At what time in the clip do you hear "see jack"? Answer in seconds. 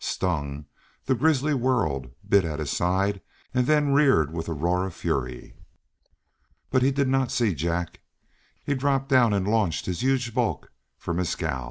7.31-7.99